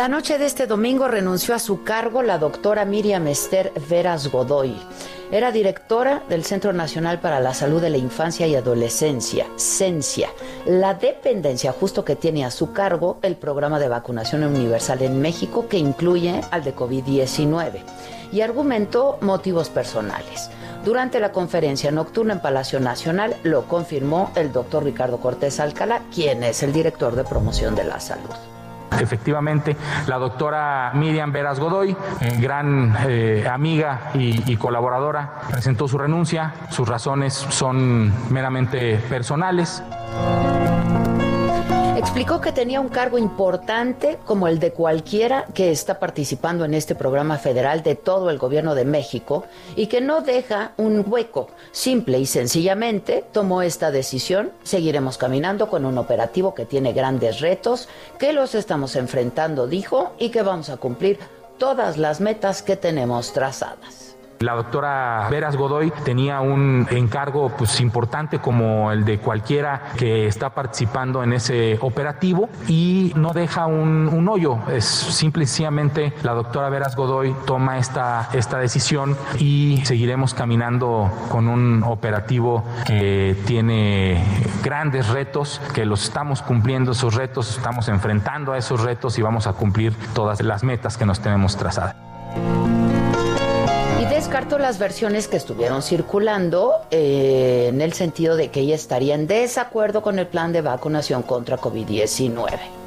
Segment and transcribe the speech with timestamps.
[0.00, 4.74] La noche de este domingo renunció a su cargo la doctora Miriam Esther Veras Godoy.
[5.30, 10.30] Era directora del Centro Nacional para la Salud de la Infancia y Adolescencia, CENCIA,
[10.64, 15.68] la dependencia justo que tiene a su cargo el programa de vacunación universal en México
[15.68, 17.82] que incluye al de COVID-19
[18.32, 20.48] y argumentó motivos personales.
[20.82, 26.42] Durante la conferencia nocturna en Palacio Nacional lo confirmó el doctor Ricardo Cortés Alcalá, quien
[26.42, 28.59] es el director de promoción de la salud.
[28.98, 31.96] Efectivamente, la doctora Miriam Veras Godoy,
[32.38, 36.52] gran eh, amiga y, colaboradora, presentó su renuncia.
[36.70, 39.82] Sus razones son meramente personales.
[42.10, 46.96] Explicó que tenía un cargo importante como el de cualquiera que está participando en este
[46.96, 49.44] programa federal de todo el gobierno de México
[49.76, 51.50] y que no deja un hueco.
[51.70, 54.50] Simple y sencillamente tomó esta decisión.
[54.64, 57.88] Seguiremos caminando con un operativo que tiene grandes retos,
[58.18, 61.20] que los estamos enfrentando, dijo, y que vamos a cumplir
[61.58, 64.09] todas las metas que tenemos trazadas.
[64.42, 70.54] La doctora Veras Godoy tenía un encargo pues, importante como el de cualquiera que está
[70.54, 74.58] participando en ese operativo y no deja un, hoyo.
[74.72, 81.12] Es simple y sencillamente la doctora Veras Godoy toma esta, esta decisión y seguiremos caminando
[81.28, 84.24] con un operativo que tiene
[84.64, 89.46] grandes retos, que los estamos cumpliendo esos retos, estamos enfrentando a esos retos y vamos
[89.46, 92.09] a cumplir todas las metas que nos tenemos trazadas
[94.30, 99.26] descarto las versiones que estuvieron circulando eh, en el sentido de que ella estaría en
[99.26, 102.79] desacuerdo con el plan de vacunación contra COVID-19.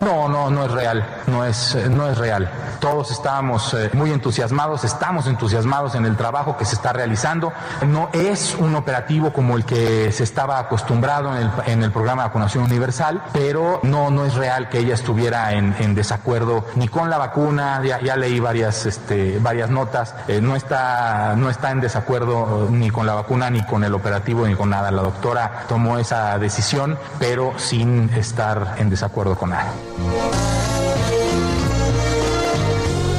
[0.00, 2.50] No, no, no es real, no es, no es real.
[2.80, 7.52] Todos estábamos eh, muy entusiasmados, estamos entusiasmados en el trabajo que se está realizando.
[7.86, 12.22] No es un operativo como el que se estaba acostumbrado en el, en el programa
[12.22, 16.88] de vacunación universal, pero no, no es real que ella estuviera en, en desacuerdo ni
[16.88, 21.70] con la vacuna, ya, ya leí varias, este, varias notas, eh, no, está, no está
[21.70, 24.90] en desacuerdo ni con la vacuna, ni con el operativo, ni con nada.
[24.90, 29.72] La doctora tomó esa decisión, pero sin estar en desacuerdo con nada.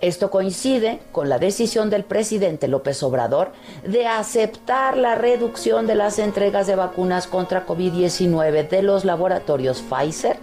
[0.06, 3.50] Esto coincide con la decisión del presidente López Obrador
[3.84, 10.37] de aceptar la reducción de las entregas de vacunas contra COVID-19 de los laboratorios Pfizer.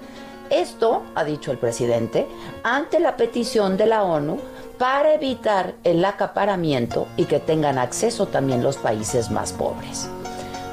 [0.50, 2.28] Esto, ha dicho el presidente,
[2.64, 4.38] ante la petición de la ONU
[4.78, 10.10] para evitar el acaparamiento y que tengan acceso también los países más pobres.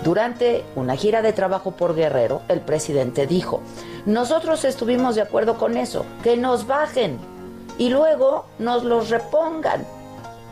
[0.02, 3.60] Durante una gira de trabajo por Guerrero, el presidente dijo,
[4.04, 7.29] nosotros estuvimos de acuerdo con eso, que nos bajen
[7.80, 9.86] y luego nos los repongan,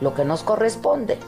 [0.01, 1.19] lo que nos corresponde.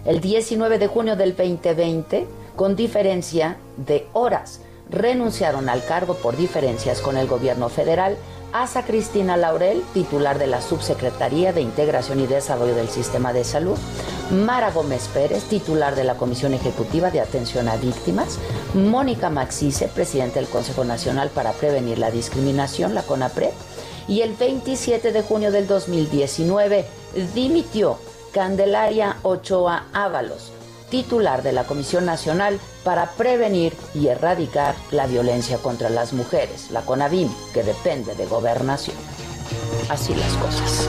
[0.04, 4.60] El 19 de junio del 2020, con diferencia de horas,
[4.90, 8.16] renunciaron al cargo por diferencias con el gobierno federal
[8.54, 13.76] Asa Cristina Laurel, titular de la Subsecretaría de Integración y Desarrollo del Sistema de Salud,
[14.30, 18.38] Mara Gómez Pérez, titular de la Comisión Ejecutiva de Atención a Víctimas,
[18.72, 23.50] Mónica Maxice, presidente del Consejo Nacional para Prevenir la Discriminación, la CONAPRED,
[24.06, 26.86] y el 27 de junio del 2019
[27.34, 27.98] dimitió
[28.32, 30.52] Candelaria Ochoa Ábalos,
[30.94, 36.82] titular de la Comisión Nacional para Prevenir y Erradicar la Violencia contra las Mujeres, la
[36.82, 38.96] CONAVIM, que depende de gobernación.
[39.88, 40.88] Así las cosas.